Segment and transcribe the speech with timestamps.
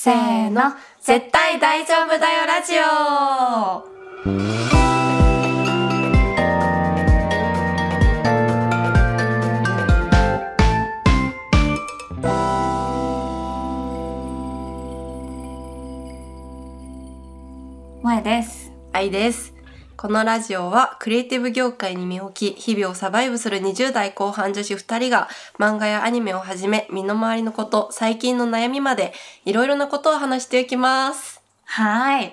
[0.00, 3.82] せーの、絶対大丈夫だよラジオ
[18.00, 18.70] 萌です。
[18.92, 19.57] あいです。
[19.98, 25.28] このラジオはクリエイティブ業界に身を置き、日々をサバイブする20代後半女子2人が
[25.58, 29.12] 漫画やアニメをはじめ、身の回りのこと、最近の悩みまで、
[29.44, 31.42] いろいろなことを話していきます。
[31.64, 32.32] はーい。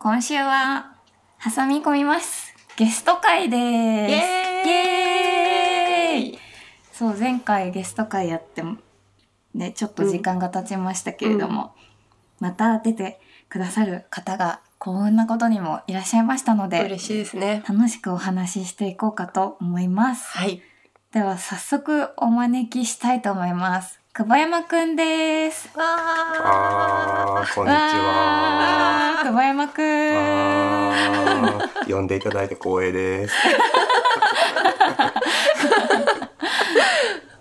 [0.00, 0.96] 今週は、
[1.40, 2.52] 挟み込みます。
[2.76, 3.60] ゲスト会です。
[3.60, 6.38] イイエーイイエーイ
[6.92, 8.76] そう、前回ゲスト会やっても、
[9.54, 11.76] ね、ちょっと時間が経ちましたけれども、
[12.40, 17.64] また出てくださる方が、こんなことにもいらっしゃいましたので、嬉しいですね。
[17.68, 20.28] 楽しくお話ししていこうかと思います。
[20.38, 20.62] はい。
[21.12, 23.98] では早速お招きしたいと思います。
[24.12, 25.68] 久保山くんです。
[25.76, 29.20] わあー、こんにちは。
[29.24, 29.82] 久保山く
[31.90, 31.92] ん。
[31.92, 33.34] 呼んでいただいて光栄です。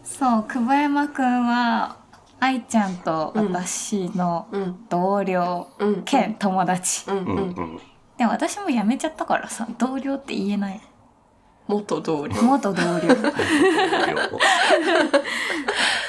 [0.18, 1.98] そう、久保山くんは、
[2.40, 4.48] 愛ちゃんと私の。
[4.90, 6.04] 同僚うん。
[6.04, 7.10] 兼友達。
[7.10, 7.38] うんうんうん。
[7.38, 7.80] うん。
[8.18, 10.82] でも私も辞めちゃったからさ、同僚って言えない。
[11.68, 12.42] 元同僚。
[12.42, 13.16] 元同僚。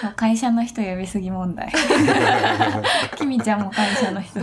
[0.01, 1.73] そう会社の人呼びすぎ問題。
[3.17, 4.41] きみちゃんも会社の人。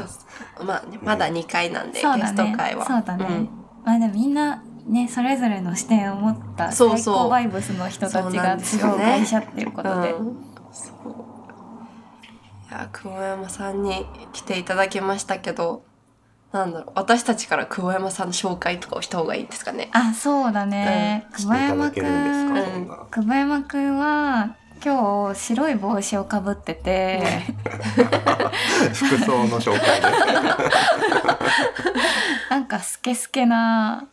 [0.64, 2.86] まあね、まだ2回なんで、そうだゲストね会は。
[2.86, 3.50] そうだね、ん
[3.86, 10.38] まあでもみんなねそれぞれの視点を持った最そうそう高バイブスの人たちが集う会社っていうことで、うん
[10.72, 11.35] そうい
[12.76, 15.84] や久保山さんに来ていただきましたけど
[16.52, 19.90] なんだろう私たちから久保山さんの紹介とかをした方がいいんですかね。
[19.92, 21.96] あそうだね、して久保山くん。
[21.96, 22.14] ですか、
[22.80, 23.08] ん。
[23.12, 27.22] 久保山くんは今日白い帽子をかぶってて。
[28.94, 30.08] 服装の紹介で。
[32.50, 34.08] なんかスケスケな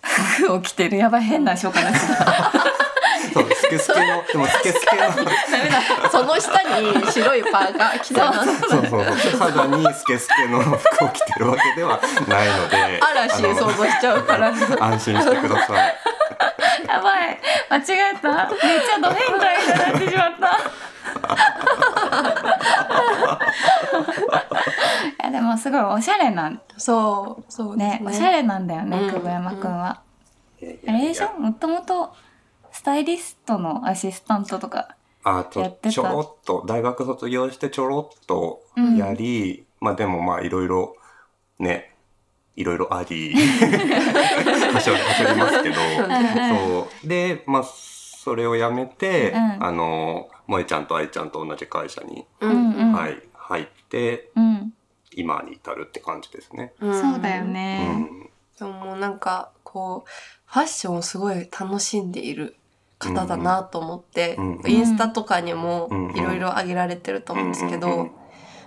[0.00, 0.98] 服 を着てる。
[0.98, 2.14] やばい変な紹介になってた。
[2.14, 2.87] す。
[3.32, 5.24] そう、スケスケの、でもスケスケの、ダメ
[5.70, 5.82] だ。
[6.10, 8.44] その下に白いパーカー着たな。
[8.44, 9.02] そうそうそう、
[9.38, 10.74] 肌にスケスケの服
[11.04, 14.48] を着てるわけではないので、嵐想像しちゃうから。
[14.48, 14.56] 安
[15.00, 15.76] 心してください。
[16.86, 17.40] やばい。
[17.70, 18.28] 間違えた。
[18.28, 18.46] めっ
[18.80, 20.58] ちゃド変態になってしまった。
[23.98, 24.00] い
[25.24, 26.60] やでもすごいおしゃれなん。
[26.76, 27.44] そう。
[27.52, 28.00] そうね。
[28.00, 29.10] ねおしゃれなんだよね、うん。
[29.10, 30.00] 久保山くんは、
[30.60, 31.32] いやいあやいやれでしょ？
[31.38, 32.12] もともと
[32.78, 34.94] スタイリストのアシスタントとか
[35.24, 35.90] あちょやってた。
[35.90, 38.62] ちょろっと大学卒業してちょろっと
[38.96, 40.94] やり、まあでもまあいろいろ
[41.58, 41.96] ね
[42.54, 45.74] いろいろあ りはしりますけど。
[45.74, 47.08] そう。
[47.08, 49.64] でまあそれをやめて、うん。
[49.64, 52.92] あの萌ちゃんと愛ちゃんと同じ会社に、ううんうん。
[52.92, 54.72] はい、入ってうん、
[55.16, 56.72] 今に至るって感じですね。
[56.80, 56.92] ん。
[56.94, 58.30] そうだようね、ん。
[58.56, 60.10] でももうなんかこう
[60.46, 62.54] ファッションをすごい楽しんでいる
[62.98, 68.10] 方だなと思って、うんインスタとかにもうんいろいろ上げられてると思うんですけど、うんうん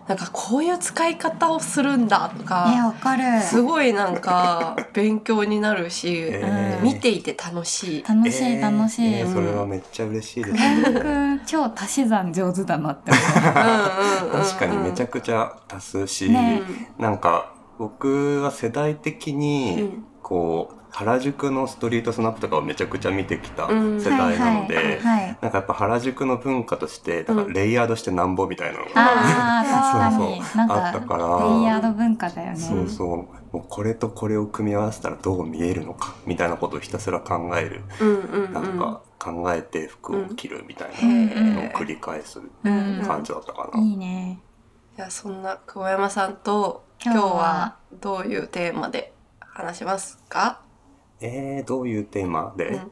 [0.08, 3.42] なんかこういう使い方をするんだとねか、わかる。
[3.42, 6.84] すごいなんか勉強になるし、 えー。
[6.84, 8.03] 見ていて楽しい。
[8.03, 10.53] 楽しい楽しい、えーそれはめっちゃ嬉しいです。
[10.53, 11.42] ね。
[11.46, 14.31] 超足し算上手だなって思う。
[14.44, 16.62] 確かにめちゃくくちゃ足すし、ね。
[16.98, 20.06] なんか僕は世代的に、うん。
[20.22, 25.00] こう原宿のストリートスナップとかをめちゃくちゃ見てきたうん世代なので、
[25.41, 30.41] なんかやっぱ原宿の文化としてだからうんレイヤードしてなんぼみたいなのが、ああ 確かに。
[30.44, 32.56] そうそうあったからかレイヤード文化だよね。
[32.57, 33.07] そうそう。
[33.07, 37.84] もうこれとこれを組み合わせたらどう見えるのかみたいなことをひたすら考える。
[38.53, 41.56] なんか考えて服を着るみたいうん。
[41.56, 43.80] なのを繰り返すうん感じだったかな。
[43.81, 44.40] いいね。
[44.97, 47.75] いやそんな久保山さんと今今日は日は？
[48.01, 50.59] どういうテーマで話しますか？
[51.22, 52.92] えー、どういうテーマで、うん。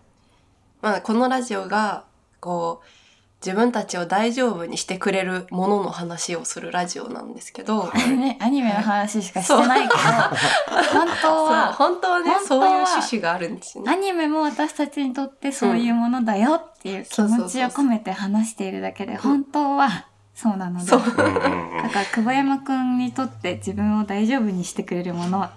[0.82, 2.06] まあこのラジオが
[2.40, 2.88] こう
[3.46, 8.10] 自分たちを大丈夫にしてくれるものの話をするラジオなんですけど、はい。
[8.18, 10.02] ねアニメの話しかしてないけど。
[10.92, 11.48] 本当そう。
[11.48, 13.92] は本当はね本当はそういう趣旨があるんですよね。
[13.92, 20.86] アニメも私たちにとってそういうものだよっていう気持ちを込めて話しているだけで本当はそうなので。
[20.86, 21.02] そう。
[21.02, 21.84] うんうんうん。
[21.84, 25.50] だから久保山くんにとって自分を大丈夫にしてくれるものフ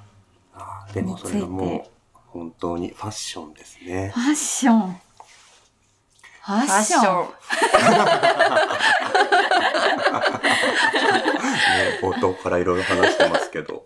[0.55, 1.92] あーでもそれはもう
[2.33, 4.13] 本当にファッションですね。
[4.17, 4.93] ァッション。
[4.93, 7.29] ファッション。
[11.73, 13.85] ね、冒頭からいろいろ話してますけど。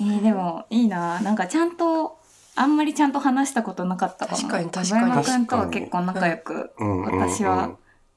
[0.00, 1.20] えーでもいいな。
[1.20, 2.18] なんかちゃんと
[2.54, 5.10] あんまりちゃんと話したことなかったかも確かに確かに。
[5.10, 7.30] 山くんとは結構仲良くうんうんうん。
[7.30, 7.76] 私は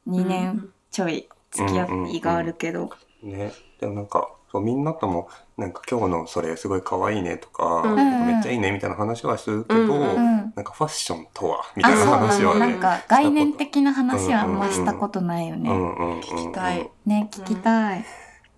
[0.09, 2.89] 2年ちょい付き合いがあるけど、
[3.23, 7.95] ね、でもなんかそうみんなともなんか今日のそれすごい可愛いねとか、うん。
[7.95, 15.69] なんかめっちゃいいねみたいな話はするけど、うんうんなんかファッションとはみたいな話はねなんか概念的な話はあんましたことないよね。
[15.69, 16.89] うんうんうんうん聞きたい。
[17.05, 18.05] ね聞きたい。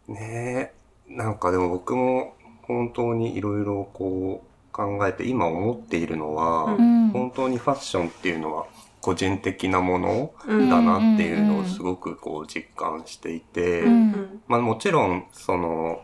[0.08, 0.74] ねえ
[1.10, 2.34] なんかでも僕も
[2.64, 7.10] 本当にいろいろこう考えて今思っているのは、ううん。
[7.10, 8.66] 本当にファッションっていうのは
[9.01, 10.69] 個人的なものうん。
[10.69, 16.01] だなっていうのをすごくこう実感していて、うんまあもちろんその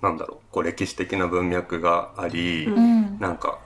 [0.00, 2.68] なんだろうこう歴史的な文脈があり、
[3.18, 3.58] なんか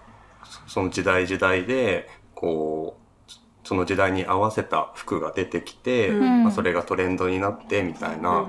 [0.44, 3.32] そその時代時代でこう
[3.64, 6.44] その時代に合わせた服が出てきて、うん。
[6.44, 8.46] まあ、それがトレンドになってみたいな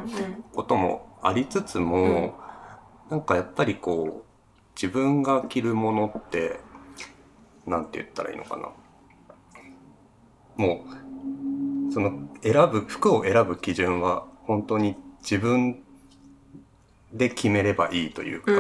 [0.54, 2.40] こともありつつも、
[3.10, 4.30] なんかやっぱりこう
[4.82, 6.62] 自分が着るものって
[7.68, 8.70] なんて言ったらいいのかな
[10.60, 10.84] も
[11.90, 15.82] うその選ぶ服を選ぶ基準は本当に自分
[17.14, 18.60] で決めればいいというか、うん。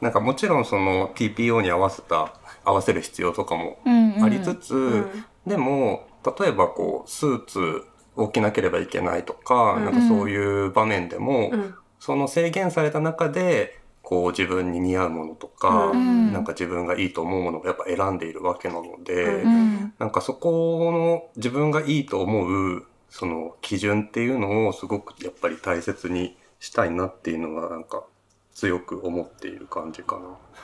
[0.00, 2.34] なんかもちろんその TPO に合わせた
[2.64, 5.06] 合わせる必要とかもうんありつつ、
[5.46, 6.08] でも
[6.38, 7.84] 例えばこうスーツ
[8.16, 9.84] を着なければいけないとか、うん。
[9.84, 11.74] なんかそういう場面でも、うん。
[12.00, 13.81] その制限された中で
[14.12, 16.34] こう自分に似合うものとか、うん。
[16.34, 19.94] なんか自分がいいと思うものをやっぱ選んでいるわけなので、ううん。
[19.98, 28.04] なんかそこの自分がいいと思うその基準っていうのをすごくやっぱり大切にしたいなっていうのがなんか
[28.52, 30.20] 強く思っている感じか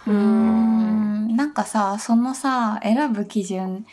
[0.06, 0.12] な。
[0.12, 1.34] うん。
[1.34, 3.86] なんかさそのさ選ぶ基準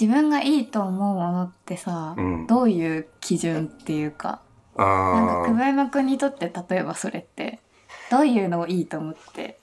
[0.00, 2.46] 自分がいいと思うものってさ、うん。
[2.46, 4.40] どういう基準っていうか
[4.78, 7.60] なんかあ久保山君にとって例えばそれって
[8.10, 9.58] どういうのをいいと思って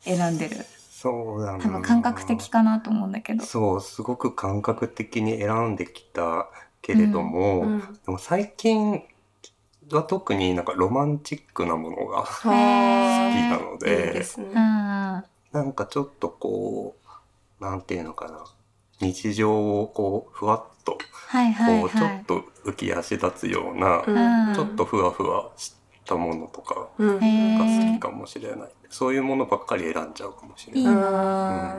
[0.00, 0.56] 選んでる？
[0.90, 1.62] そうだな。
[1.62, 3.44] 多分感覚的かなと思うんだけど。
[3.44, 6.48] そう、すごく感覚的に選んできた
[6.82, 9.02] けれども、うんでも最近
[9.92, 15.22] は特になんかロマンチックなものが好はきなのいいで、ですねな
[15.62, 16.96] んかちょっとこ
[17.60, 18.44] う、なんていうのかな、
[19.00, 20.98] 日常をこう、ふわっと、
[21.34, 22.20] いはいこう、ちょはい。
[22.20, 25.72] っと浮き足立つような、うんちょっとふわふわし
[26.06, 28.68] たものとかうんへが好ーきかもしれない。
[28.88, 30.94] そういうものばっかり選んじゃうかもしれいいない。
[30.94, 31.76] な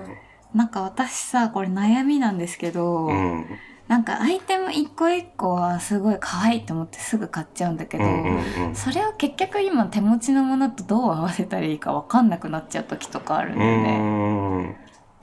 [0.53, 3.31] なんか私さこれ悩みなんですけど、うん。
[3.31, 3.45] うん
[3.87, 14.11] なんかアイテム一個一個はすごい可愛いと思ってすぐ買っちゃうんだけど、うんうんうんそれを結局今手持ちのものとどう合わせたらいいか分かんなくなっちゃう時とかあるんうだよね。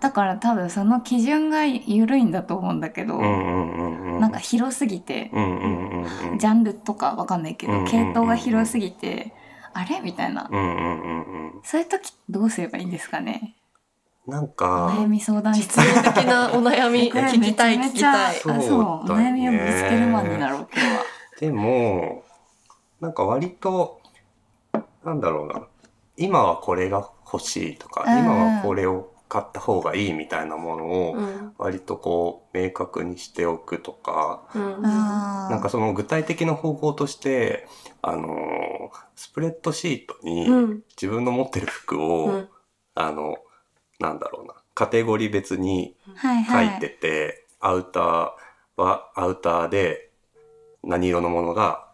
[0.04, 5.66] んだから多分その基準が緩いんだと思うんだけど、なんか広すぎて、うんうんう
[5.96, 9.32] んうんジャンルとか分かんないけど、系統が広すぎて、
[9.72, 10.48] あれみたいな。
[10.50, 11.60] うんうんうんうん。
[11.62, 13.56] そういう時どうすればいいんですかね？
[14.26, 18.36] なんおか悩み相談室的な お悩み聞きたい聞きたい。
[18.36, 21.02] そうお悩みをぶつけるマンになろう今日は。
[21.40, 22.24] でも
[23.00, 24.00] なんか割と
[25.04, 25.62] なんだろうな。
[26.16, 37.66] 今はこれが欲しいとか、今はこれを買った方がいいみたいなものをうん割とこう明確にしておくとか、うんなんかその具体的な方法として
[38.02, 42.48] あのースプレッドシートにうん自分の持ってる服を、うん
[42.96, 43.36] あの
[43.98, 46.68] なんだろうなカテゴリー別にはいはい。
[46.68, 48.30] 書いてて、アウター
[48.76, 50.10] はアウターで
[50.82, 51.88] 何色のものが、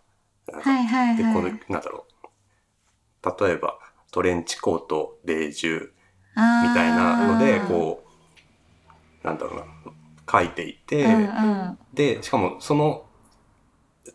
[0.50, 2.06] なんかはいはいで、このはい。、なんだろ
[3.24, 3.44] う。
[3.46, 3.78] 例えば、
[4.10, 5.90] トレンチコート、ベージュ
[6.74, 8.04] たいなのでこ
[9.22, 9.64] う、なんだろうな、
[10.30, 11.78] 書いていて、うんうん。
[11.92, 13.04] で、しかもその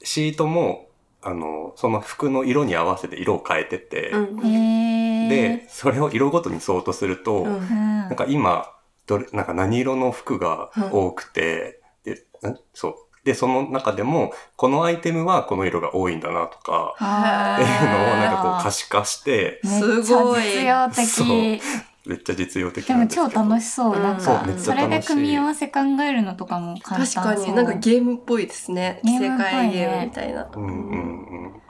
[0.03, 0.87] シートも、
[1.21, 5.29] あの、その服の色に合わせて色を変えてて、うん。
[5.29, 8.71] で、それを色ごとにそうとすると、うんうん、なんか今、
[9.07, 12.13] どれ、なんか何色の服が多くて、で、
[12.47, 12.95] んそう。
[13.23, 21.61] で、その中でも、このアイテムはこの色が多いんだなとか、っていうのをなんかこう可視化して、すごい実そう用的。
[22.07, 23.29] めっちゃ実用的でもなんですけど。
[23.29, 23.95] 超楽しそう。
[23.95, 27.23] うんなんかそうめっちゃ楽しいそれで組み合わせ考えるのとかも簡単そう。
[27.23, 29.01] 確かになんかゲームっぽいですね。
[29.03, 30.49] ゲ世ームっぽいね界ゲームみたいな。
[30.55, 31.61] うんうんうん。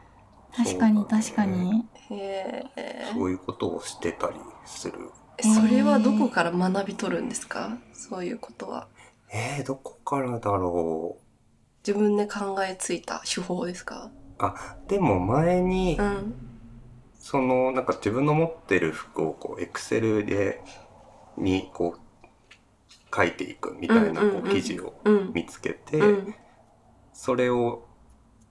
[0.55, 1.85] 確かに確かに。
[2.09, 3.05] へえ。
[3.13, 4.93] そういうことをしてたりする。
[5.41, 7.77] それはどこから学び取るんですか？
[7.93, 8.87] そういうことは。
[9.33, 11.21] えー、どこからだろう。
[11.85, 14.11] 自分で考えついた手法ですか？
[14.37, 16.33] あ、でも前に、うん。
[17.25, 20.61] その、なんか自分の持ってる服をこう、エクセルで、
[21.39, 25.31] に、こう、書いていくみたいな、こう、記事をうん。
[25.33, 26.35] 見つけて、うん。
[27.13, 27.87] それを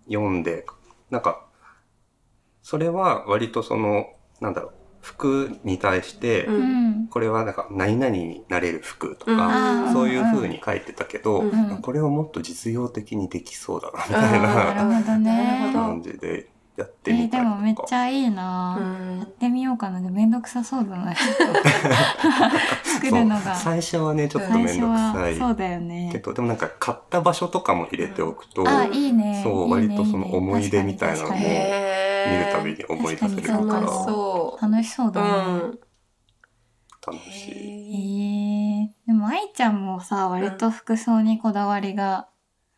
[0.08, 0.66] 読んで、
[1.08, 1.46] なんか、
[2.62, 4.06] それは割とその、
[4.40, 6.48] なんだろう、服に対して。
[7.10, 11.44] これはなんか何々になれる服とうんか、そういう風に書いてたけど、
[11.80, 17.56] これをもっと実用的にできそうだな、みたいな感じでやってえーみたりとか。
[17.56, 18.82] でもめっちゃいいな、う
[19.14, 19.18] ん。
[19.18, 20.00] やってみようかな。
[20.00, 21.14] でもめんどくさそうだな。
[22.84, 23.54] 作るのが。
[23.54, 26.08] 最初はねちょっと最初面倒くさはいそうだよね。
[26.12, 29.40] けどでもなんか買った場所とかも入れておくと、あいいね。
[29.44, 29.94] そういいね。
[29.94, 31.48] 割とその思い出みたいなのも見る
[32.52, 33.80] たびに思い出せる確から。
[33.80, 35.12] 楽しそ楽しそうう。
[35.12, 35.32] だね、う
[35.68, 35.78] ん。
[37.06, 37.52] 楽しい。
[37.52, 42.28] へえでも愛ちゃんもさ割と服装にこだわりが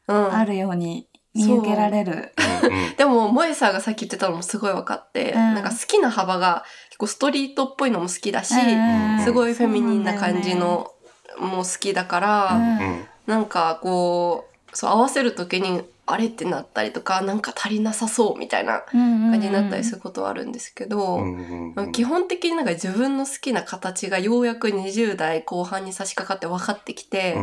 [0.08, 0.34] うん。
[0.34, 2.32] あるように見受けられる、
[2.96, 5.54] でも、萌さんがさっき言ってたのもすごい分かって、うん。
[5.54, 9.24] なんか好きな幅が結構ストリートっぽいのも好きだし、うん。
[9.24, 10.90] すごいフェミニンな感じの
[11.38, 12.78] も好きだから、うん。
[12.78, 13.04] うん。
[13.26, 27.34] なんかこう、そう合わせる時に、あれってなったりとか、なんか足りなさそうみたいな感感じになったりすることはあるんですけど、うんうんうん基本的になんか自分の好きな形がようやく20代後半に差し掛かって分かってきて、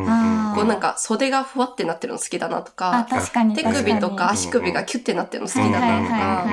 [0.56, 3.56] こうなんか袖がふわってなってるの好きだなとあか、確かに。
[3.56, 3.86] 手確かに。
[3.86, 6.48] 首とか足首がキュッてなってるの好きだなとか、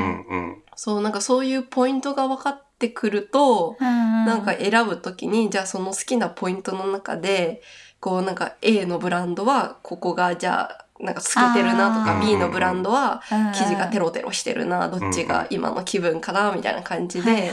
[0.76, 7.62] そうなんかそういうポイントが分かってくると、ななんか選ぶときに、じゃあその好きなポイントの中で、
[8.00, 17.52] こうなんか A のブランドはここがじゃあなんか透けてるなとか B のブランドは生生地がテロテロしてるな、どっちが今の気分かなみたいな感じで、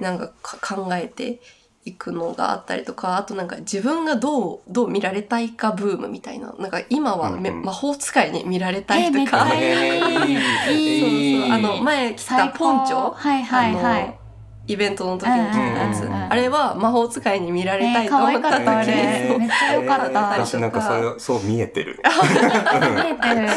[0.00, 1.40] なんかか考えて
[1.84, 6.52] いくのがあったりとか、あとなんか自分がどう、どう見られたいかブームみたいな。
[6.58, 7.64] なんか今はめ、うんうん。
[7.64, 9.48] 魔法使いに見られたいとか。
[9.54, 11.40] えーめっちゃいい。
[11.40, 11.52] そうそう。
[11.54, 14.02] あの、前着たポンチョはいはいはい。
[14.02, 14.19] あの
[14.72, 16.12] イベントの時に着たやつ、うんうん。
[16.12, 18.60] うんうんあれは魔法使いに見られたいと思った時。
[18.60, 20.06] えー可愛かったあれに、めっちゃ良かった。
[20.06, 22.00] えー私なんかそれそう見えてる。
[22.04, 23.48] 見えてる。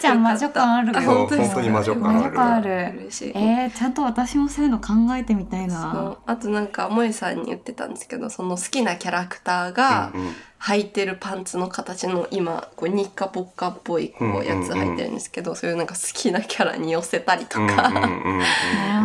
[0.00, 2.18] ちゃん魔女感ある本当に魔女感ある。
[2.20, 2.92] 魔女感ある。
[3.00, 3.32] 嬉しい。
[3.34, 4.86] えー、ちゃんと私もそういうの考
[5.16, 6.18] えてみたいそなう。
[6.24, 10.32] あとなんか、萌さんに言ってたんですけど、その好きなキャラクターがうんうん。
[10.60, 18.08] 履いてるパンツの形の今、こう、ニッカポッカっぽいこうやつ履いてるんですけど、そういうなんか好きなキャラに寄せたりとうんか、なる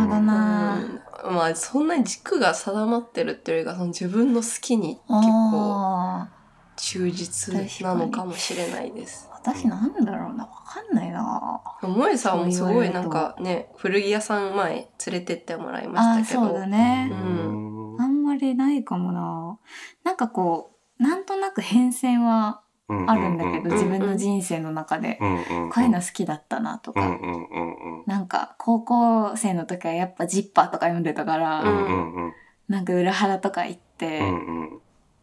[0.02, 0.74] ほどな。
[0.74, 1.00] うん
[1.30, 6.28] まあ、そんなに軸が定まってるっていうよりか、その自分の好きに結構あ
[6.76, 9.28] 忠実なのかもしれないです。
[9.30, 11.60] ー私なんだろうなわかんないな。
[11.82, 16.46] 萌えさんもすごいなんかね、古着屋さん前連れてってもらいましたけど。
[16.46, 17.10] そうだね。
[17.12, 17.96] う、ん。
[18.00, 19.58] あんまりないかもな。
[20.02, 28.04] なんかこうなんとなく変遷はあるんだけど、うん自分の人生の中で、うんうんこういうの好きだったなとか、うんうんうんうん。
[28.06, 32.32] なんか高校生の時はやっぱジッパーとか読んでたから、うんうんうん。
[32.68, 34.80] なんか裏腹とか行って、うんうん。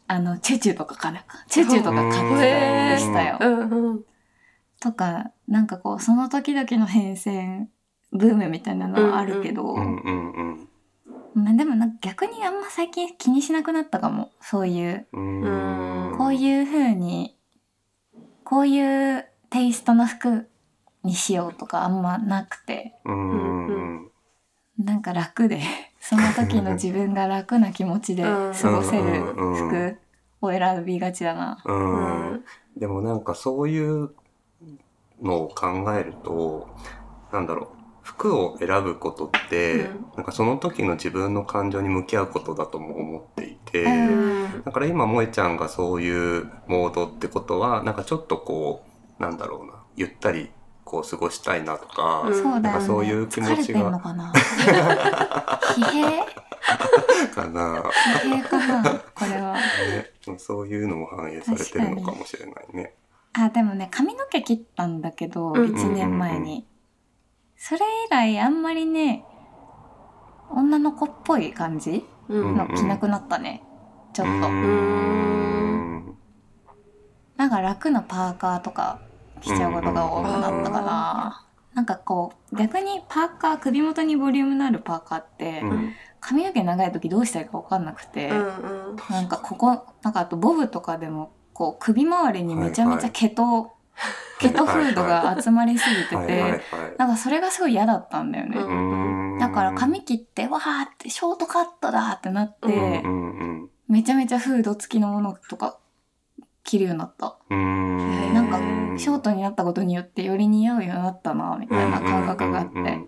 [0.07, 1.23] あのチュチュとかかな？
[1.47, 3.37] チュチュとか買ってしたよ。
[3.39, 4.01] うんうん。
[4.79, 7.67] とかなんかこうその時々の変遷
[8.11, 10.67] ブームみたいなのはあるけど、うんうん
[11.33, 14.31] まあでもなんか逆にあんま最近気にしなくなったかも。
[14.41, 15.07] そういう
[16.17, 17.37] こういう風に
[18.51, 20.49] こういうテイストの服
[21.05, 22.95] にしようとかあんまなくて。
[23.05, 24.11] うん。
[24.77, 25.61] なんか楽で
[26.01, 29.23] その時の自分が楽な気持ちで過ごせる
[29.55, 29.97] 服
[30.41, 31.63] を選びがちだな。
[31.63, 32.43] ううんん。
[32.75, 34.13] でもなんかそういう
[35.21, 36.67] のを考えると
[37.31, 40.05] なんだろう服を選ぶことって、うん。
[40.17, 43.89] なんかその時の自分の感情に向き合うことだとも思っていて、う
[44.59, 44.63] ん。
[44.63, 48.83] だから今萌ちゃんがそういうモードってことはなんかちょっとこ
[49.19, 50.49] うなんだろうなゆったり
[50.83, 52.61] こう過ごしたいなとか、うん。
[52.61, 54.33] なんかそういう気持ちが疲れてんのかな？
[54.33, 56.25] 疲弊？
[57.33, 57.83] かな、
[58.23, 59.53] 疲弊かなこれは。
[59.53, 62.95] ね、そういうのも反映されてるのかもしれないね。
[63.33, 65.55] あ、でもね、髪の毛切ったんだけど、うん。
[65.55, 66.65] 1年前に。
[67.63, 69.23] それ以来あんまりね、
[70.49, 73.61] 女の子っぽい感じうんの着なくなったね。
[74.13, 74.31] ちょっと。
[74.31, 76.17] うーん
[77.37, 78.99] なんか楽なパーカーとか
[79.41, 81.47] 着ちゃうことが多くなったかな。
[81.75, 89.67] なんかこう、逆にパーカー、首元にボリュームのあるパーカーって、うん髪の毛長い時どうしたらいいか分かんなくて、うんうんなんかここ、
[90.01, 93.73] なんかあとボブとかでも、こう首周りにめちゃめちゃ毛と、
[94.41, 96.65] 毛とフードが集まりすぎてはいはいはいて、
[96.97, 99.39] なんかそれがすごい嫌だったんだよね。
[99.39, 105.77] だから髪切って、わーってショートカットだってなって、うんうんめちゃめちゃフード付きのものとか
[106.63, 107.37] 着るようになった。
[107.49, 108.57] なんか
[108.97, 112.71] ショートになったことによってより似合うようになったな、みたいな感覚があって。
[112.71, 112.97] うんうんうんう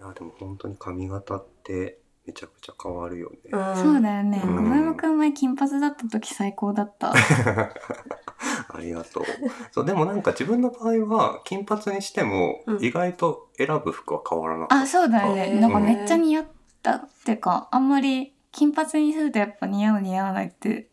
[0.00, 3.36] いやでも本当に髪型ってめちゃくちゃ変わるよね。
[3.52, 4.40] うんそうだよね。
[4.42, 7.12] うんごめんくん前金髪だった時最高だった。
[8.72, 9.24] ありがとう。
[9.70, 14.82] そうでもなんか自分の場合は金髪にしてもうん意外と選ぶ服は変わらなかった。
[14.84, 15.60] あ、そうだよね。
[15.60, 16.46] なんかめっちゃ似合っ
[16.82, 20.88] たっていうか、あんまり金髪にするとやっぱ似合う似合わないって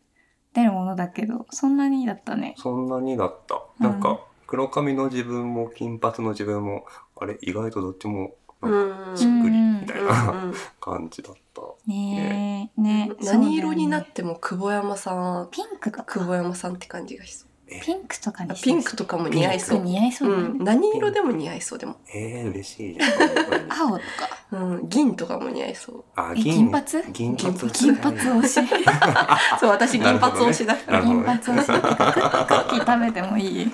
[0.52, 2.54] 出るものだけど、そんなにだったね。
[2.58, 3.56] そんなにだった。
[3.80, 6.86] うんなんか黒髪の自分も金髪の自分も
[7.16, 9.16] あれ意外とどっちもうなんかん。
[9.16, 10.54] しっくりみたいうんなうん。
[10.80, 11.62] 感じだった。
[11.86, 12.80] ねえ。
[12.80, 13.10] ね。
[13.22, 15.48] 何色になっても久保山さん。
[15.50, 16.04] ピンクとか。
[16.04, 17.47] 久保山さんって感じがしそう
[17.82, 19.80] ピンクとかにあピンクとかも似合いそう。
[19.80, 20.42] 似合いそうだね。
[20.42, 23.18] うん、何色でも似合いそうでも、えー、嬉しいです。
[23.18, 24.02] 本当に青とか。
[24.50, 26.04] うん、銀とかも似合いそう。
[26.16, 26.84] あ、え銀髪？
[27.12, 27.70] 銀髪。
[27.70, 28.60] 金髪推し。
[29.60, 30.74] そう私銀髪推しだ。
[30.76, 31.22] から、ね。
[31.24, 31.38] 髪。
[31.38, 33.70] 推しクッキー食べてもいい？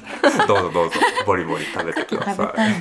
[0.49, 0.91] どうぞどう。
[0.91, 0.97] ぞ、
[1.27, 2.75] ボリボリ食べてくださ食べたい。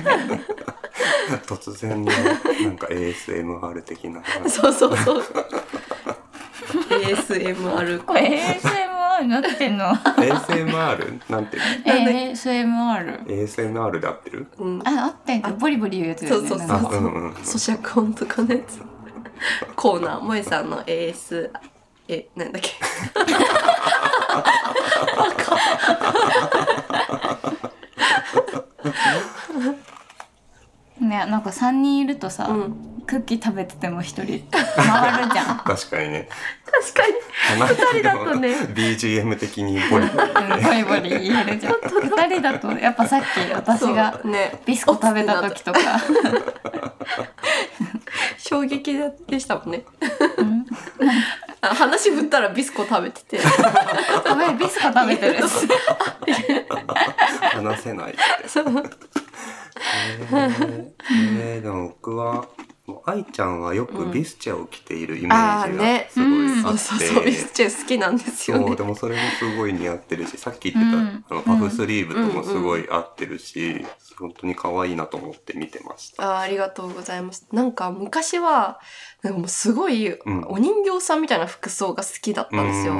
[1.46, 4.50] 突然の、なんか ASMR 的な話。
[4.52, 5.22] そうそうそう。
[6.90, 8.58] ASMR これ
[9.18, 9.86] ASMR になってんの。
[9.94, 11.20] ASMR?
[11.30, 12.72] なんて ASMR の
[13.26, 14.46] ?ASMR で合ってる？
[14.58, 14.82] うん。
[14.86, 15.50] あ、あってんだ。
[15.50, 16.48] ボリボリ言うやつだよね。
[16.48, 16.78] そうそうそう。
[16.78, 17.30] あ、うんうん。
[17.32, 18.80] 咀嚼音とかのやつ。
[19.76, 20.20] コーナー。
[20.22, 21.50] 萌さんの AS
[22.08, 22.70] えなんだっけ？
[31.04, 34.38] ね、なんか三人いるとさ、うんクッキー食べてても一人回る
[35.32, 35.58] じゃん。
[35.64, 36.28] 確かにね。
[36.64, 37.12] 確かに
[37.68, 40.30] 二人だとね BGM 的にボリボリ。
[40.30, 41.74] うんボリボリ言えるじゃん。
[41.82, 44.20] 二人だとやっぱさっき私が
[44.64, 45.80] ビスコ食べた時とか、
[48.38, 49.84] 衝撃でしたもんね
[50.38, 50.66] うん
[51.60, 53.40] あ話振ったらビスコ食べてて
[54.28, 55.38] ごめんビスコ食べてる。
[57.52, 58.48] 話せないって。
[58.48, 58.64] そう
[59.76, 60.92] えー。
[61.38, 61.62] えー。
[61.62, 62.48] でも僕は、
[62.86, 67.24] もう愛ちゃんはよくビスチェを着ているイメージがすごいあって、そうそうそう。
[67.24, 68.66] ビスチェ好きなんですよね。
[68.66, 71.24] そうでもそれもすごい似合ってるしさっき言ってた、うん。
[71.30, 73.86] あのパフスリーブともすごい合ってるし、
[74.18, 76.36] 本当に可愛いなと思って見てました。
[76.36, 77.46] あーありがとうございます。
[77.52, 78.78] なんか昔は、
[79.22, 80.18] なんかもうすごい、ん。
[80.48, 82.92] お人形さんみたいな服装が好きだったんですよ。
[82.92, 82.96] あ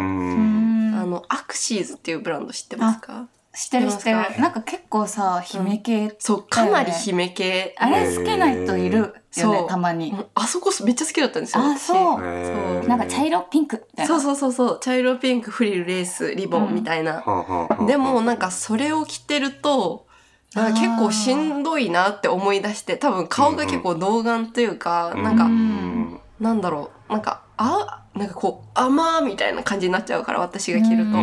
[1.04, 3.28] の、アクシーズっていうブランド知ってますか？
[3.54, 4.16] 知ってる知ってる。
[4.40, 7.74] なんか結構さ、姫系、そう、かなり姫系。
[7.78, 10.12] あれ好きな人いるよねそう、たまに。
[10.34, 11.64] あそこめっちゃ好きだったんですよ。
[11.64, 12.24] あそう。
[12.24, 12.88] へー。
[12.88, 14.08] なんか茶色ピンクみたいな。
[14.08, 17.14] そうそうそうそう、茶色ピンクフリルレースリボンみたいな。
[17.14, 20.06] はあはあはあでもなんかそれを着てると、
[20.54, 26.20] なんか結構しんどいなって思い出して、多分顔が結構童顔というか、うんなんか、うん。
[26.40, 31.18] なんだろう、なんか、あ、なんかこう、甘みたいな感じになっちゃうから、私が着ると。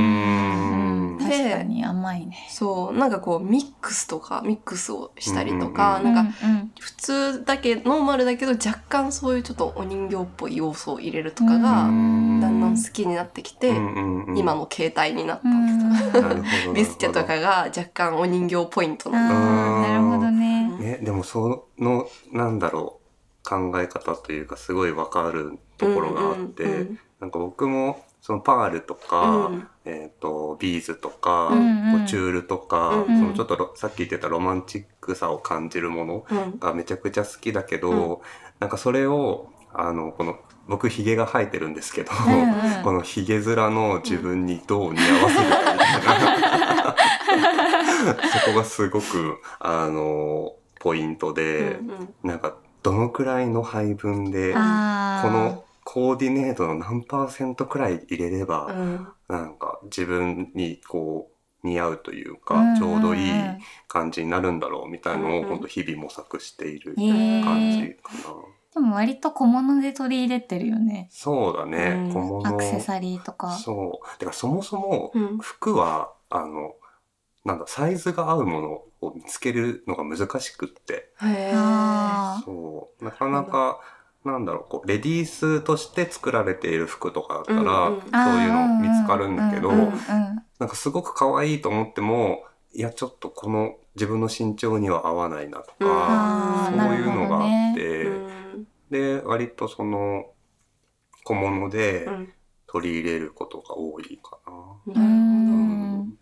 [1.38, 2.48] ううんん確かに甘いね。
[2.50, 13.70] そう、なんかこう、ミックスとか、ミックスをしたりとか、なんか、うん普通だけ、ノーマルだけど、若干そういうちょっとお人形っぽい要素を入れるとかが、だんだん好きになってきて、
[14.36, 16.22] 今の携帯になったうんんです。
[16.22, 19.86] なるほどビスチェとかが若干お人形ポイントあなの。
[19.86, 20.70] ーなるほどね。
[20.80, 23.00] ね、でもそのなんだろ
[23.46, 29.68] う考え方というかすごいわかるところがあって、うんうんなんか僕もそのパールとか、うん。
[29.84, 32.06] えっ、とビーズとか、うんうん。
[32.06, 36.60] チュールとか、うんそのちょっとロさっき言ってたロマンチックさを感じるものうん。
[36.60, 38.18] がめちゃくちゃ好きだけど、うん。
[38.60, 42.84] なんかそれをあのこの僕ヒゲが生えてるんですけど、うんうん。
[42.86, 46.96] このヒゲ面の自分にどう似合わせるかみたいな。
[48.46, 61.32] そこがすごくあのポイントで、うんなんかどのくらいの配分でこのコーディネートの何パーセントくらい入れれば、うんなんか自分にこ
[61.64, 63.32] う似合うというか、うんうんうんちょうどいい
[63.88, 68.62] 感じになるんだろうみたいのを、うんうん本当日々模索している感じかな。
[68.74, 71.10] でも割と小物で取り入れてるよね。
[71.12, 73.52] そうだね、うん小物アクセサリーとか。
[73.52, 74.18] そう。
[74.18, 76.76] てかそもそもうん服は、あの、
[77.44, 78.70] なんだ、サイズが合うもの
[79.02, 81.12] を見つけるのが難しくって。
[81.22, 81.52] へ
[82.46, 83.04] そう。
[83.04, 83.82] なかなか、
[84.24, 88.02] なんだろう、こう、レディースとして作られている服とかだったら、うんうん。
[88.02, 88.10] そう
[88.42, 89.92] いうの見つかるんだけど、うんうんうん
[90.60, 95.88] なんかすごく可愛いと思っても、いや、ちょっとこの自分の身長には合わないなとうん。
[95.88, 98.10] そういうのがあって、う
[98.60, 100.26] んで、割とその、
[101.24, 102.34] 小物でうん。
[102.68, 104.52] 取り入れることが多いかな。
[104.54, 106.18] なるほうどん。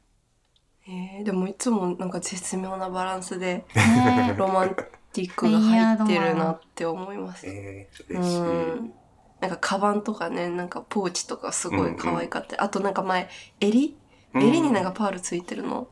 [0.87, 4.75] えーでもいつもなんか絶妙なバランスでねロマン
[5.21, 7.45] ティックが入ってるなって思います。
[7.47, 8.39] えー、う嬉しい。
[8.39, 8.93] ん
[9.41, 12.61] なんかカバンとかね、なんかポーチとかすごい可愛かった。
[12.63, 13.29] あとなんか前、
[13.59, 13.95] 襟？
[14.33, 15.87] うん襟になんかパールついてるの？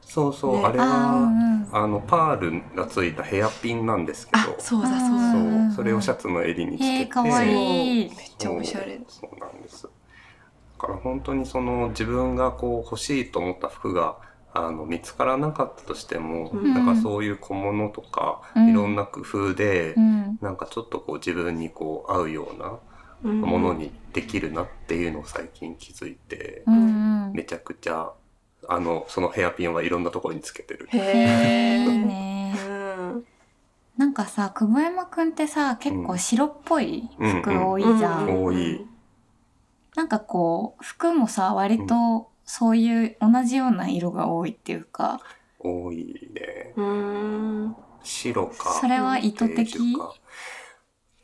[0.00, 5.32] そうそう、ねあれは、うんあの、パールがついたヘアピンなんですけあど、、そうだそううだ。
[5.34, 8.98] んそう、それをシャツの襟につけて、へーめっちゃおしゃれ。
[9.08, 9.82] そうなんです。
[9.84, 9.88] だ
[10.78, 14.16] から本当にその自分がこう欲しいと思った服が
[14.54, 16.74] あの見つからなかったとしても、うん。
[16.74, 18.70] なんかそういう小物とか、うん。
[18.70, 20.38] いろんな工夫で、うん。
[20.40, 22.78] なんかちょっとこう自分にこう合うような
[23.24, 23.40] うん。
[23.40, 27.32] ものにできるなっていうのを最近気づいて、うんうん。
[27.32, 28.10] めちゃくちゃ
[28.68, 30.88] あのそのヘアピンはいろんなところにつけてる。
[30.90, 31.62] へ
[33.96, 38.86] なんかさ久保山くんってさ結構白っぽい服多いじゃん、うん多い。
[39.94, 45.20] なんかこう服もさ割とそういう同じような色が多いっていうか
[45.58, 46.72] 多いね。
[46.76, 47.76] うん。
[48.02, 48.72] 白か。
[48.80, 49.96] それは意図的？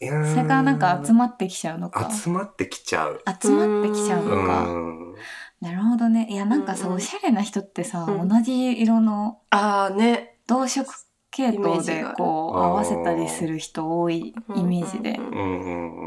[0.00, 3.20] それがなんか集まってきちゃうのか集まってきちゃう。
[3.42, 5.14] 集まってきちゃううのかん。
[5.61, 10.37] なるほどねいやなんかさおしゃれな人ってさうん同じ色のああね。
[10.46, 10.88] 同色
[11.33, 15.18] 系統でこう合わせたりする人多いイメージで。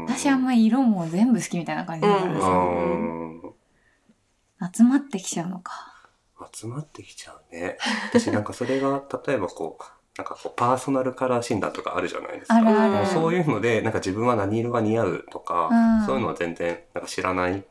[0.06, 3.51] 私あんまり色も全部好きみたいな感じだからうさん。
[4.74, 5.92] 集まってきちゃうのか
[6.52, 7.78] 集まってきちゃうね。
[8.08, 9.84] 私なんかそれが、例えばこう、
[10.18, 12.60] なんかこう、パーソナルカラー診断とかあるじゃないですか。
[12.60, 17.64] もうそういうので、なんか自分は何色が似合うとか、うんそういうのは全然なんか知らない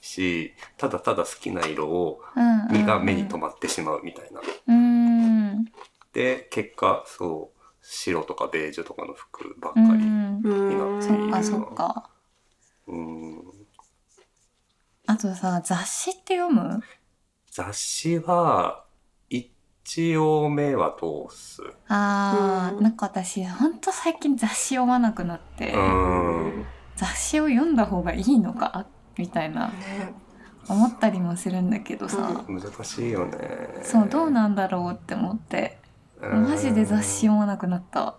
[0.00, 4.40] し、ただただ好きな色を、うんうんうんが目に留まってしまうみたいな。
[4.40, 5.64] うーん
[6.12, 10.04] で、結果、そう、白とかベージュとかの服ばっかうり。
[10.04, 11.02] んうん。
[11.02, 12.10] そっかそっか
[12.88, 13.55] うん
[15.06, 16.82] あとさ雑誌って読む？
[17.50, 18.84] 雑誌は、
[19.30, 21.62] 一応目は通す。
[21.62, 21.72] うん。
[21.88, 25.72] あーなんか私ほんと最近雑誌読まなくなって。
[25.72, 26.66] うん。
[26.96, 28.86] 雑誌を読んだ方がいいのか？
[29.16, 29.68] みたいな。
[29.68, 30.14] ね。
[30.68, 33.38] 思ったりもするんだけどさ、難しいよね。
[33.82, 35.78] そうどうなんだろうって思って。
[36.20, 38.16] マジで雑誌読まなくなった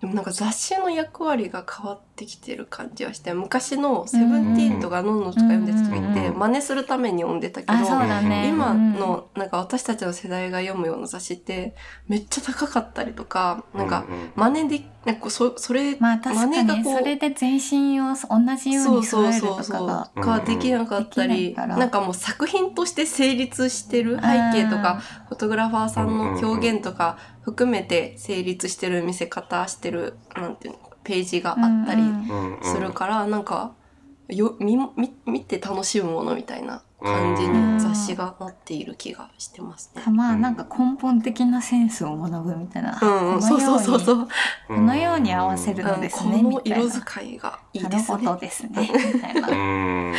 [0.00, 8.48] でもなんか雑誌の役割が変わってきてる感じはして昔の「セブンティーン」とか「ノンノ」とか読んでた時ってうん真似するために読んでたけど、ね。
[8.48, 11.74] 今のなんか私たちの世代が読むような雑誌って
[12.08, 20.40] めっちゃ高かったりとかなんか真似でなんかそそれまあ確かに真似がこうそれで全身を同じように揃えるとかが。
[20.40, 24.20] できなかったり、なんかもう作品として成立してる背
[24.52, 32.28] 景とかフォトグラファーさんの表現とか含めて成立してる見せ方してるなんていうのページがあったりうんうん。
[32.28, 33.72] うんうんするから、なんか
[34.28, 37.76] よ見見見て楽しむものみたいな感じうん。
[37.76, 40.02] に雑誌がなっている気がしてますね。
[40.12, 44.28] まあなんか根本的なセンスを学ぶみたいな、うんうん、そうそうそうそう。
[44.68, 46.78] このように合わせるうんのですこねみたいな。
[46.78, 48.38] の色使いがいいですね。
[48.40, 48.90] ですね。
[49.14, 49.48] みたいな。
[49.48, 50.14] うん。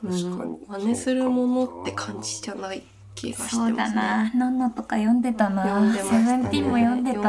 [0.00, 0.38] 確うん。
[0.38, 0.58] かに。
[0.84, 2.82] 真似するものって感じじゃない
[3.16, 3.68] 気がしてますね。
[3.68, 6.24] そうだな「のんの」とか読んでたな読んでましたね。
[6.24, 7.20] セブンティーンも読んでた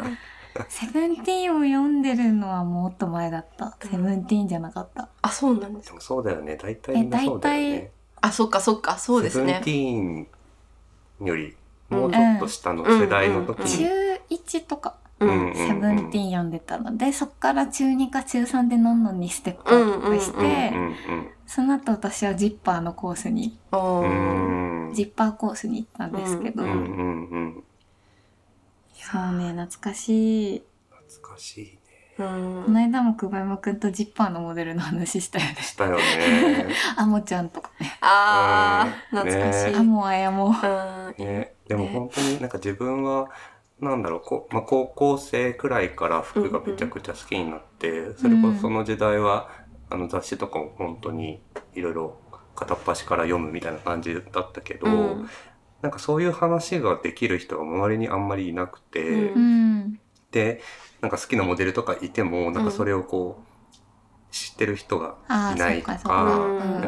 [0.00, 0.20] 読んで
[0.68, 6.00] セブンティーンを読んでるのはもっと前だったセブンティーンじゃなかったたあ、そうなんですか。
[6.00, 6.56] そうだよね。
[6.56, 7.90] 大体みんなそうだよね。
[8.20, 9.70] あ、そっかそっか、そうですねセブンテ。
[9.70, 11.56] ィーンより
[11.88, 14.38] もうちょっと下の世代の時中に。
[14.38, 15.54] 1とかうん。
[15.54, 20.72] セブンティーン読んでたのでそっから中2か中3でのんのんにステップアップしううんて
[21.08, 23.58] うんその後私はジッパーのコースに
[24.94, 27.64] ジッパーコースに行ったんですけど、うんうんうん。
[28.94, 30.62] そうね懐かしい。
[30.90, 31.80] 懐かしいね。
[32.18, 35.56] うんこの間も久保山くんとジッパーのモデルの話したよね。
[35.60, 36.02] したよね。
[36.96, 37.98] アモちゃんとかね。
[38.00, 39.26] あー、うん。
[39.26, 39.74] 懐かしい。
[39.74, 40.50] アモアヤもう。
[40.50, 41.14] ん。
[41.18, 43.28] ね、でも本当になんか自分は、
[43.80, 49.48] なんだろうこう、まあ、高校生くらいから服がめちゃくちゃ好きになって、それこそその時代は
[49.90, 51.40] あの雑誌とかも本当に
[51.74, 52.16] いろいろ
[52.54, 55.28] 片っ端から読むみたいな感じだったけど、うん。
[55.82, 60.00] なんかそういう話ができる人が周りにあんまりいなくて、ううん。
[60.30, 60.60] で
[61.00, 65.16] なんか好きなモデルとかいてもなんかそれをこう知ってる人が
[65.54, 65.96] いないとか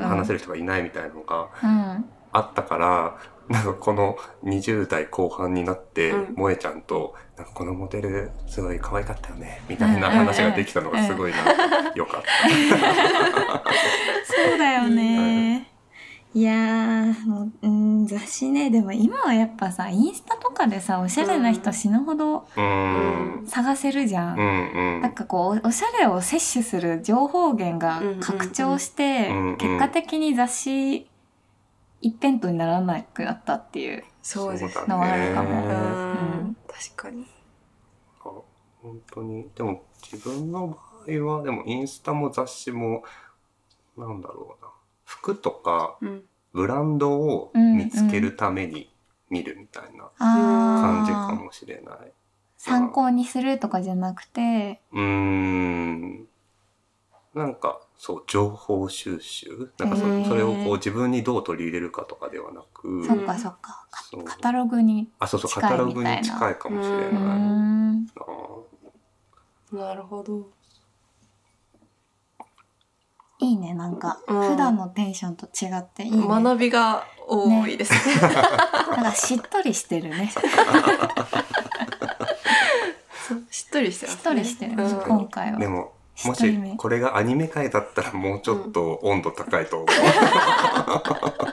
[0.01, 2.05] 話せる人がいないみたいなのがうん。
[2.35, 6.35] あったから、なんかこの20代後半になって、うん。
[6.35, 11.45] 萌えちゃんと、なんかこのモデルすごい可愛かったよね、みたいな話ができたのがすごいなん。
[11.45, 11.63] かった。
[14.25, 15.69] そうだよね。
[16.35, 18.71] いやーもう、うん、雑誌ね。
[18.71, 22.47] でも今はやっぱさインスタとかでさおしゃれな人死ぬほど。
[23.47, 24.45] 探せるじゃん、うん
[24.95, 25.03] うん。
[25.03, 31.07] なんかこうおしゃれを摂取する情報源が拡張して、結果的に雑誌
[32.03, 34.89] 一辺倒にならなくなったっていうそうです。
[34.89, 37.27] のはあるかもううんん、確かに。
[38.25, 38.31] あ
[38.83, 39.49] 本当に。
[39.55, 43.05] でも自分の場合は、でもインスタも雑誌も、
[43.97, 44.71] なんだろうな。
[45.05, 46.23] 服とかうん。
[46.53, 48.93] ブランドを見つけるために
[49.31, 52.13] 見るみたいな感じかもしれない。
[52.59, 56.29] 参考にするとかじゃなくてうーん。
[57.35, 59.71] なんか、そう、情報収集？
[59.79, 63.87] なんかそそれをこう自分にどう取り入れるかとかではなく、そっかそっか。
[64.25, 67.97] カタログにあ、そうそう、カタログに近いかもしれな
[69.73, 69.77] い。
[69.77, 70.51] なるほど。
[73.39, 74.21] いいねなんか。
[74.29, 74.51] うん。
[74.51, 76.27] 普段のテンションと違っていいね。
[76.27, 77.99] 学びが多いですね。
[78.21, 80.31] なんかしっとりしてるね。
[83.51, 85.01] しっとりしてますしっとりしてる、うん。
[85.01, 85.59] 今回は。
[85.59, 89.89] でももしこれがアニメ界だったらもうちょっと温度高いと思う。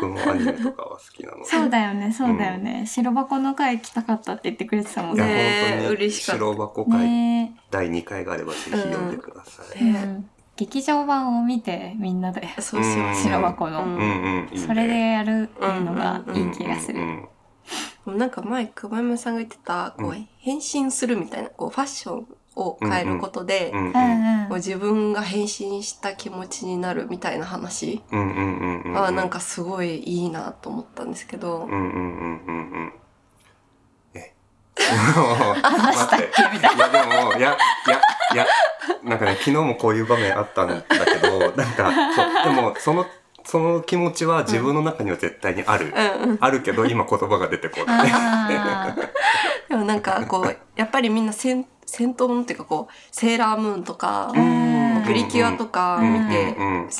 [0.00, 1.44] 僕もアニメとかは好きなので。
[1.44, 6.44] そうだよねそうだよね、白箱の回来たかったって言ってくれてたもんいや、ねね本当に嬉しかった。
[6.44, 7.52] 白箱会ね。
[7.70, 9.84] 第2回があればぜひ読んでください。
[9.84, 10.30] ねうん。
[10.56, 12.48] 劇場版を見てみんなで。
[12.60, 13.84] そうします白箱の。
[13.84, 17.28] うんうんそれでやるっていうのがいい気がする、うんうん
[18.06, 20.26] なんか前久保山さんが言ってたこう、うん。
[20.38, 22.26] 変身するみたいなこうファッション
[22.58, 31.82] を変えることで、うんうん自分が変身した気持ちになるみたいな話はなんかすごいいいなと思ったんですけど、うんうんうん
[32.46, 32.92] うんうん。
[34.14, 34.32] え。
[35.62, 36.42] 話したっけ？
[36.54, 37.56] みたい いやでもいやいや
[38.32, 38.46] いや
[39.04, 40.96] なんかね 昨日もこういう場面あったんだけ
[41.28, 41.92] ど なんか
[42.44, 43.06] そうでもその
[43.44, 46.38] その気持ちは自分の中には絶対にある、うんうん。
[46.40, 48.10] あるけど今言葉が出てこない。
[48.12, 48.94] あ
[49.68, 54.68] でもなんかこうやっぱりみんな戦戦闘ものっていうかこうセーラームーンとか、うん。
[55.08, 56.54] プリキュアとか見て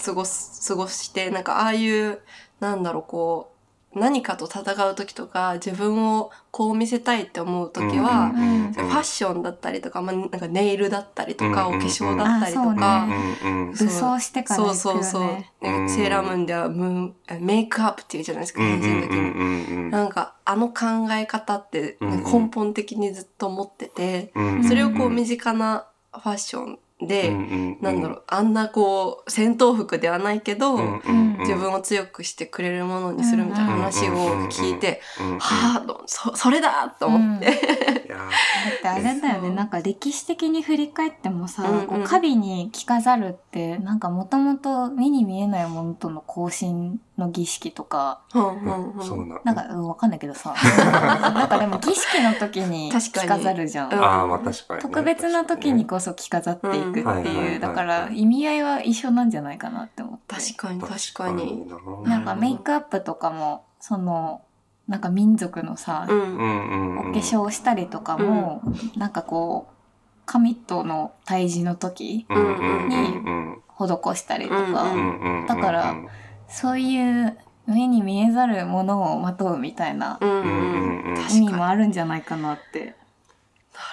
[0.05, 2.21] 過ごす過ごしてなんかああいう
[2.59, 3.58] なんだろうこう
[3.95, 13.89] 何かと戦う時とか自分をこう見せたいって思う時は、うんうんファッションだったりとか、まあ、なんかネイルだったりとか、うんうんお化粧だったりとか、あうんうんそう。
[13.89, 14.79] 武装してから行くよね。
[14.81, 15.23] そうそうそう、
[15.63, 19.19] なんかセーラームーンではムーンあメイクアップっていうじゃないですかうん変身の時に。
[19.19, 22.25] うんうんなんかあの考え方ってうんうん。
[22.25, 24.65] 根本的にずっと持ってて、うん。
[24.65, 31.39] それをこう身近なファッションで、うんうんなんだろう、あんなこう戦闘服ではないけど、うんうんうん。
[31.41, 37.47] 自分を強くしてくれるものにするみたいな話を聞いて、うんうんうんはあ、そ、それだと思って。
[38.07, 38.25] いやだ
[38.79, 41.87] ってあれだよねなんか歴史的に振り返ってもさ、うんうん。
[41.87, 48.23] こうカビに着飾るってなんかもともと目に見えないものとの交信の儀式とか。
[48.35, 49.05] うんうんうん。
[49.05, 50.55] そうななんか、うん、わかんないけどさ。
[50.79, 53.93] なんかでも儀式の時に着飾るじゃん。
[53.93, 54.03] うん。
[54.03, 54.83] ああまあ確かにね。
[54.83, 57.05] 特別な時にこそ着飾っていくっていう。
[57.05, 57.21] は
[57.57, 60.35] いだから意味合いは一緒なんじゃないかなって思って。
[60.35, 61.69] 確かに確かに。
[62.05, 62.11] な。
[62.11, 64.43] なんかメイクアップとかもその
[64.87, 66.19] なんか民族のさ、うん。
[66.19, 67.11] うんうんうん。
[67.11, 68.63] お化粧したりとかも、
[68.97, 69.75] なんかこう
[70.25, 75.47] 神との対峙の時うんうんうんうん施したりとか、うんうんうん。
[75.47, 75.95] だから
[76.49, 81.67] そういう目に見えざるものをまとうみたいなうんうんうんうんうん確意味も。
[81.67, 82.95] あるんじゃないかなって、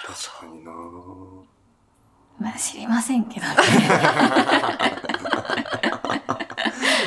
[0.06, 0.72] 確かにな
[2.38, 3.54] まあ、知りませんけどね。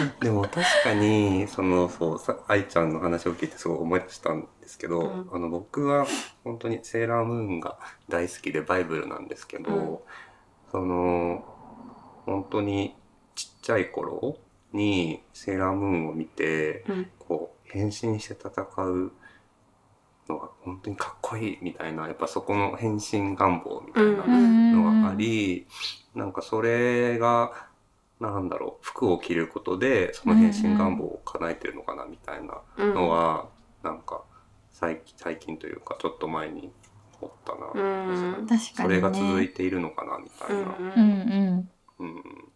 [0.21, 6.05] でも確かにそのそうさ愛ちゃんの話を聞いてすごい思い出したんですけど、うんあの僕は
[6.43, 9.97] 本当にセーラームーンが大好きでバイブルなんですけど、うん
[10.71, 11.43] その
[12.27, 12.95] 本当に
[13.33, 14.37] ちっちゃい頃
[14.73, 17.07] にセーラームーンを見てうん。
[17.19, 19.11] こう変身して戦う
[20.27, 25.67] のが本当にかっこいいみたいなやっぱそこの変身願望みたいなのがあり、
[26.15, 27.67] なんかそれが
[28.19, 33.49] なんだろう服を着ることでその変身願望を叶えてるのかなみたいなうんのは、
[33.83, 34.23] なんか
[34.71, 36.71] 最近最近というかちょっと前に
[37.21, 38.47] 思ったな、うん。
[38.47, 38.87] 確かそ。
[38.87, 40.75] れが続いているのかなみたいな。
[40.79, 41.69] うんうん。
[41.99, 42.05] うんうん。
[42.05, 42.48] うん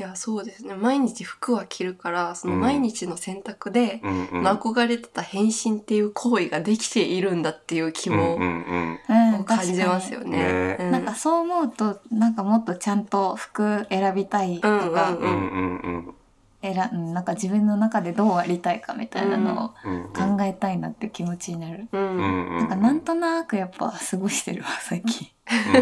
[0.00, 0.74] いや、そうですね。
[0.74, 4.46] 毎日服は着るから、その毎日の選択で、うんうん。
[4.46, 8.98] 憧れてた変身っていう行為ができているんだっていう希望うんうん
[9.34, 9.40] うん。
[9.40, 10.38] を感じますよね。
[10.38, 10.76] ね。
[10.80, 10.90] うん。
[10.90, 15.80] なんかそう思うとなんかもっとちゃんと服選びたいとか、うんうんうん。
[15.82, 16.14] うん
[16.62, 21.88] 選うんなんか自分の中でどうありたいかみたいなのうんを考えたいなって気持ちになる。
[21.92, 21.98] う。
[21.98, 25.28] うんんなんかなんとなくやっぱ過ごしてるわ最近。
[25.74, 25.78] う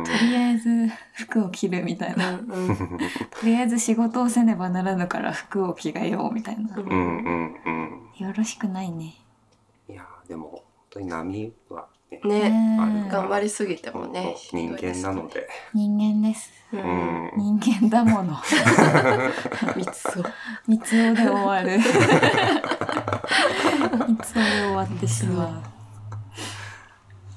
[0.00, 2.30] ん とりあえず服を着るみたいな。
[2.32, 6.76] うんうんとりあえず仕事をせねばならぬから服を着替えようみたいな。
[6.76, 9.14] うんうんうんよろしくないね。
[9.88, 14.34] いやでも本当に波はねね、うん頑張りすぎてもね。
[14.52, 16.50] 人間なので、人間です。
[16.72, 16.76] う。
[16.76, 18.36] うんん人間だもの。
[19.76, 20.24] 三つを。
[20.66, 21.78] 三つおで終わる。
[24.08, 25.62] 三つおで終わってしま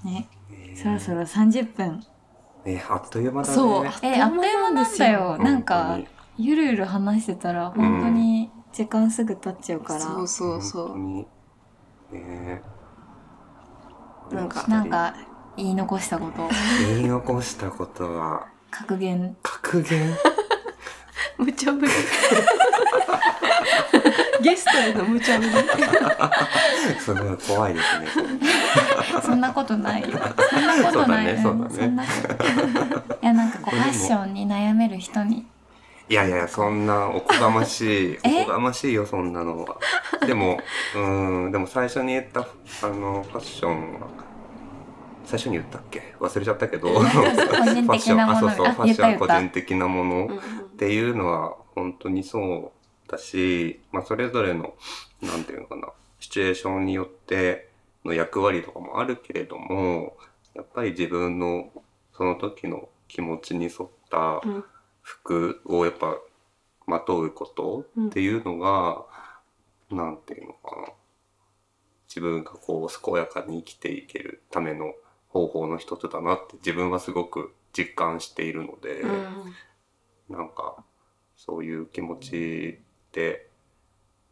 [0.03, 0.07] う。
[0.07, 0.27] ね、
[0.75, 2.03] そろそろ三十分。
[2.73, 5.37] ねあっという間だねそうえ、あっという間なんだよ。
[5.37, 5.99] なんか、
[6.37, 9.99] ゆるゆる話してたら、本当に時間すぐ経っちゃうから。
[9.99, 10.87] そうそうそう。
[10.89, 11.25] 本
[12.11, 12.61] 当にね
[14.31, 15.15] なんかなんか、
[15.57, 16.47] 言い残したこと、
[16.87, 19.35] 言い残したことは格言。
[19.41, 20.15] 格言？
[21.37, 21.91] 無茶ぶり。
[24.41, 25.51] ゲストへの無茶ぶり。
[26.99, 28.07] すごい怖いですね。
[29.23, 30.07] そんなことないよ。
[30.49, 31.25] そんなことない。
[31.25, 31.83] ねそんなことい。
[33.21, 35.45] や、なんかこう、ファッションに悩める人に。
[36.09, 38.41] いやいやそんなおこがましい え？
[38.41, 39.77] おこがましいよそんなのは。
[40.25, 40.57] でも
[40.95, 42.39] うーんでも最初に言った
[42.81, 44.07] あのファッションは
[45.23, 46.15] 最初に言ったっけ？
[46.19, 46.87] 忘れちゃったけど。
[46.99, 52.39] ファ人ッションあそうそうあファッション個人的なものっていうのは本当にそ
[52.73, 52.78] う
[53.09, 54.75] だし、まあ、それぞれの
[55.21, 57.69] なんていうのかなシチュエーションによって
[58.05, 60.17] の役割とかもあるけれども
[60.55, 61.71] やっぱり自分の
[62.13, 64.63] その時の気持ちに沿ったうん。
[65.01, 66.17] 服をやっぱ
[66.85, 69.05] まとうことっていうのが、
[69.89, 70.87] なんていうのかな。
[72.07, 74.93] 自分がこう健やかに生きていけるための
[75.29, 79.01] 方法の一つだなって自分はすごく実感しているので。
[79.01, 79.53] うん。
[80.29, 80.83] なんか
[81.35, 82.79] そういう気持ち
[83.11, 83.47] で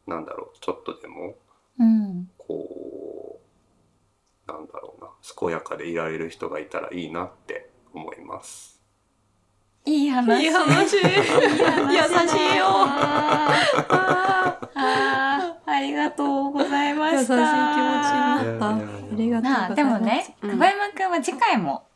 [0.05, 1.35] なんだろうちょっとでも
[1.79, 2.29] うん。
[2.37, 3.39] こ
[4.47, 5.09] うなんだろうな
[5.39, 8.81] 健やかでいられる人がいたらいいなって思います。
[9.85, 10.43] いい話。
[10.43, 17.45] いい話優しいよあーあーありがとうございま優しい気持ちにした。
[17.45, 21.86] なったいやいやいやありがとうございますなあでもね、うん久保山くんは次回も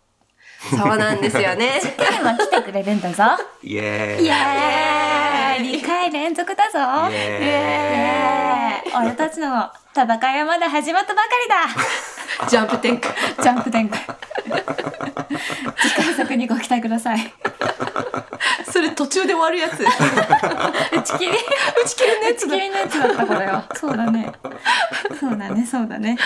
[0.69, 3.24] そうなんですよね次回も来てくれるんだぞ。
[3.63, 6.80] イエーイイエーイ !2 回連続だぞ
[7.12, 11.28] イエーイ俺たちの戦いはまだ始まったばか
[12.43, 14.00] りジャンプ展開だジャンプ展開
[15.82, 17.34] 次回作にご期待ください。
[18.71, 23.65] それ途中で終わるやつ打ち切り打ち切りのやつだ打ち切りのやつだったこれは。
[23.76, 24.32] そうだね。
[25.19, 26.17] そうだね、そうだね。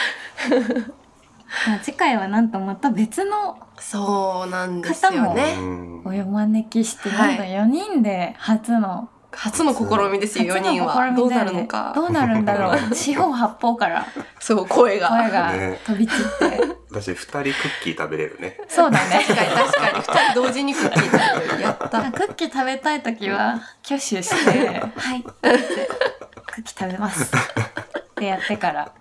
[1.68, 11.92] まあ次回はなんとまた別のそうなんですようねんお招きして、はいなんと4人で初の初の試みですよ4初の試み人はどうなるのか。
[11.94, 12.80] どうなるんだろう。
[12.96, 14.08] 四方八方から。
[14.40, 15.10] そう声が。
[15.10, 15.80] 声がね。
[15.86, 17.52] 飛び散って、私二人クッ
[17.84, 18.58] キー食べれるね。
[18.70, 19.26] そうだね。
[19.28, 20.04] 確かに確かに。
[20.04, 22.12] 2人同時にクッキー食べるやった。
[22.14, 25.22] クッキー食べたい時は挙手して「はい」
[26.48, 27.30] クッキー食べます。
[27.36, 28.92] ってやってから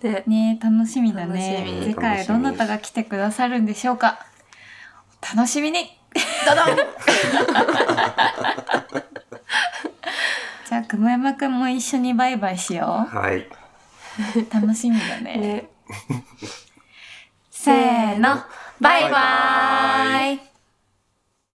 [0.00, 1.64] でね楽しみだね。
[1.64, 1.82] み。
[1.82, 4.26] 次回どなたが来てくださるんでしょうか。
[5.22, 5.96] お楽しみに。
[10.68, 13.38] じゃあ久保山くんも一緒にバイバイしよはい。
[13.40, 13.46] う
[14.52, 15.36] 楽しみだね。
[15.36, 15.68] ね。
[17.50, 18.42] せーの。
[18.80, 20.49] バイバイ